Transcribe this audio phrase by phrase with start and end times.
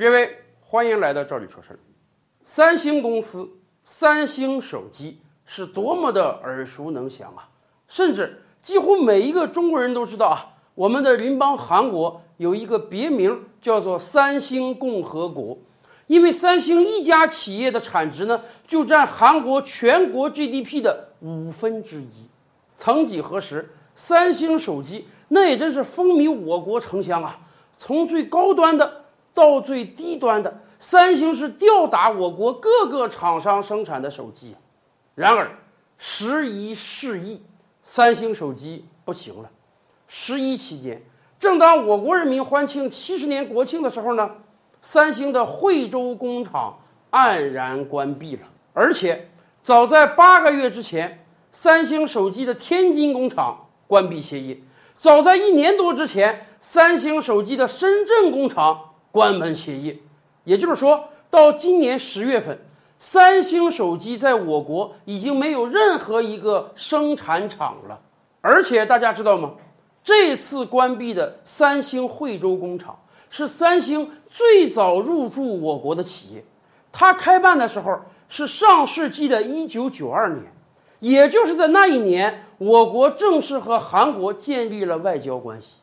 [0.00, 1.78] 各位，欢迎来到这里说事儿。
[2.42, 3.46] 三星公司、
[3.84, 7.50] 三星手机是多么的耳熟能详啊！
[7.86, 15.58] 甚至几乎每一个中国人都知道啊，我们的邻邦韩国有一个别名叫做“三星共和国”，
[16.08, 22.26] 因为三星一家企业的产值呢，就占韩国全国 GDP 的五分之一。
[22.74, 27.38] 曾几何时，三星手机那也真是风靡我国城乡啊！
[27.76, 28.99] 从最高端的
[29.34, 34.54] 到最低端的，三星是吊打我国各个厂商生产的手机。
[35.14, 35.50] 然而，
[35.98, 37.42] 时移世易。
[37.82, 39.50] 三星手机不行了。
[40.06, 41.02] 十一期间，
[41.38, 44.30] 正当我国人民欢庆七十年国庆的时候呢，
[44.82, 46.78] 三星的惠州工厂
[47.10, 48.42] 黯然关闭了。
[48.74, 49.30] 而且，
[49.62, 54.56] 早在八个月之前，三星手机的天津工厂关闭歇业；
[54.94, 59.96] 早在一年多之前，三星手机的深圳工厂关门歇业。
[60.44, 62.58] 也就是说，到今年十月份。
[63.02, 67.98] 三星手机在我国已经没有任何一个生产厂了，
[68.42, 69.52] 而且大家知道吗？
[70.04, 72.94] 这次关闭的三星惠州工厂
[73.30, 76.44] 是三星最早入驻我国的企业，
[76.92, 80.44] 它开办的时候是上世纪的一九九二年，
[80.98, 85.76] 也就是在那一年，我国正式和韩国建立了外交关系。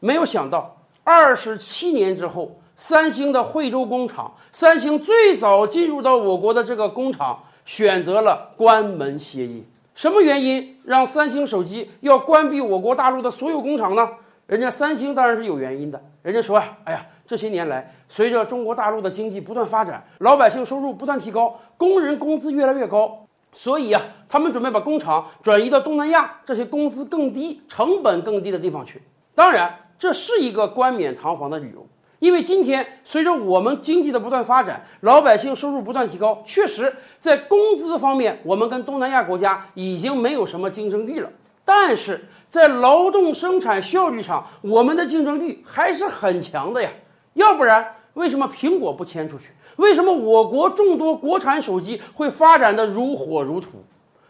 [0.00, 2.60] 没有想到，二十七年之后。
[2.78, 9.60] 三星的惠州工厂，三星最早进入到我国的这个工厂选择了关门歇业。
[9.96, 14.08] 什么原因让三星手机要关闭我国大陆的所有工厂呢？
[14.46, 16.00] 人家三星当然是有原因的。
[16.22, 29.02] 人家说啊，哎呀，这些年来，随着中国大陆的经济不断发展，老百姓收入不断提高，工人工资越来越高，所以啊，他们准备把工厂转移到东南亚这些工资更低、成本更低的地方去。
[29.34, 31.84] 当然，这是一个冠冕堂皇的理由。
[32.18, 41.30] 因为今天随着我们经济的不断发展，老百姓收入不断提高，确实在工资方面，我们跟东南亚国家已经没有什么竞争力了。
[41.64, 46.90] 但是在劳动生产效率上，我们的竞争力还是很强的呀。
[47.34, 49.50] 要不然，为什么苹果不迁出去？
[49.76, 53.68] 为什么我国众多国产手机会发展的如火如荼？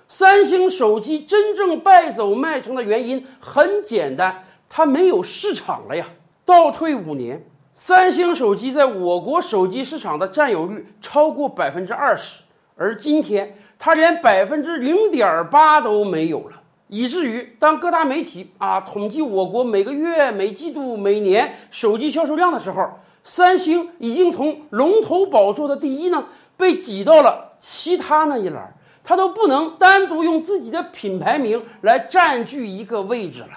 [0.09, 6.07] 三星手机真正败走麦城的原因很简单，它没有市场了呀。
[6.45, 7.43] 倒退五年。
[7.81, 12.43] 三星手机在我国手机市场的占有率超过百分之二十，
[12.75, 26.25] 而今天它连百分之零点八都没有了，以至于当各大媒体啊统计我国每个月、每季度、每年手机销售量的时候，三星已经从龙头宝座的第一呢，
[26.57, 28.75] 被挤到了其他那一栏，
[29.05, 33.51] 它都不能单独用自己的品牌名来占据一个位置了。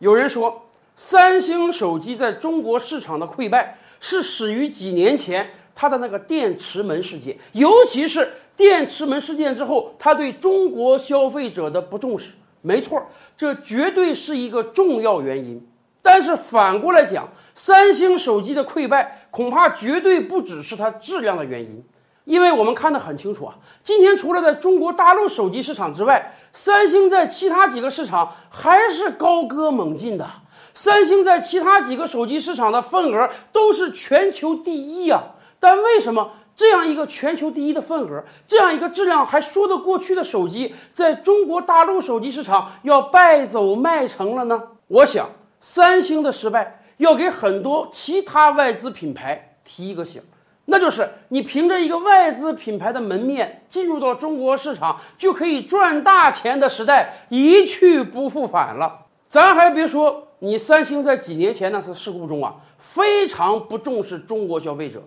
[0.00, 0.64] 有人说。
[1.00, 12.32] 三星手机在中国市场的溃败是始于几年前它的那个电池门事件，尤其是电池门事件之后，它对中国消费者的不重视。
[12.62, 13.00] 没错，
[13.36, 15.64] 这绝对是一个重要原因。
[16.02, 21.80] 但是反过来讲，三星手机的溃败恐怕绝对不只是它质量的原因，
[22.24, 23.54] 因为我们看得很清楚啊，
[23.84, 30.28] 今天除了在中国大陆手机市场之外，三星在其他几个市场还是高歌猛进的。
[30.74, 35.22] 三星在其他几个手机市场的份额都是全球第一呀，
[35.58, 44.62] 但为什么这样一个全球第一的份额，这样一个质量还说得过去的手机，在中国大陆手机市场要败走麦城了呢？
[44.88, 45.28] 我想，
[45.60, 50.20] 三星的失败要给很多其他外资品牌提一个醒，
[50.64, 59.06] 那就是你凭着一个外资品牌的门面进入到中国市场就可以赚大钱的时代一去不复返了。
[59.28, 60.24] 咱还别说。
[60.40, 65.02] 你三星在几年前那次事故中啊，非常不重视中国消费者。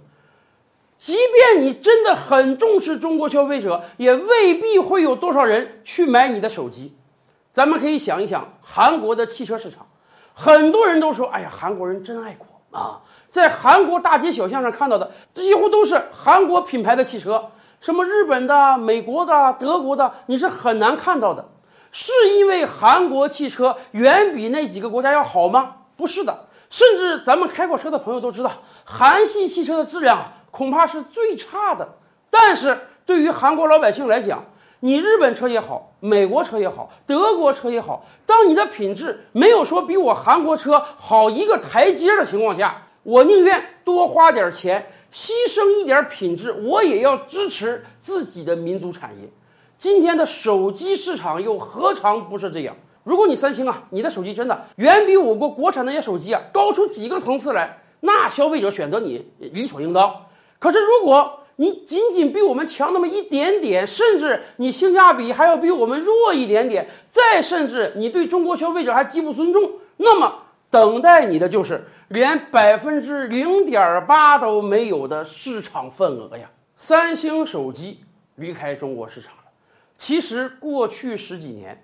[0.97, 6.93] 即便你真的很重视中国消费者，也未必会有多少人去买你的手机。
[7.53, 9.87] 咱们可以想一想韩国的汽车市场，
[10.33, 17.41] 很多人都说：“哎呀，韩国人真爱国啊！”在韩国大街小巷上看到的几乎都是韩国品牌的汽车，
[17.79, 21.47] 什么日本的、美国的、德国的，你是很难看到的。
[21.91, 25.75] 是因为韩国汽车远比那几个国家要好吗？
[25.97, 28.51] 不是的，甚至咱们开过车的朋友都知道，
[28.83, 31.87] 韩系汽车的质量恐怕是最差的。
[32.29, 34.43] 但是对于韩国老百姓来讲，
[34.79, 49.29] 你日本车也好，美国车也好，德国车也好，当你的品质没有说比我韩国车好一个台阶的情况下，我宁愿多花点钱，牺牲一点品质，我也要支持自己的民族产业。
[49.81, 52.75] 今天的手机市场又何尝不是这样？
[53.03, 60.15] 如果你三星啊，你的手机真的远比我国国产那些手机啊高出几个层次来，那消费者选择你理所应当。
[60.59, 69.67] 可是如果你仅仅比我们强那么一点点，甚至你性价比还要比我们弱一点点，再甚至你对中国消费者还极不尊重，
[69.97, 70.31] 那么
[70.69, 76.47] 等待你的就是连百分之零点八都没有的市场份额呀！
[76.75, 77.99] 三星手机
[78.35, 79.33] 离开中国市场。
[80.01, 81.79] 其实过去十几年，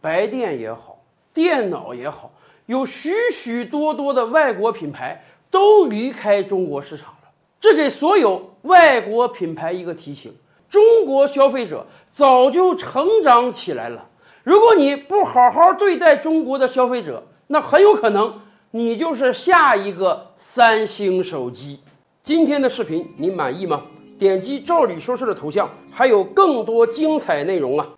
[0.00, 0.98] 白电也好，
[1.34, 2.32] 电脑也好，
[2.64, 7.28] 有许许多多的外国品牌都离开中国市场了。
[7.60, 10.34] 这给所有外国品牌一个提醒：
[10.66, 14.08] 中国消费者早就成长起来了。
[14.42, 18.40] 如果你不好好对待中国的消费者，那很有可能
[18.70, 21.80] 你就是下一个三星手机。
[22.22, 23.82] 今天的视频你满意吗？
[24.22, 27.88] 点击“赵理说事”的头像，还有更多精彩内容啊！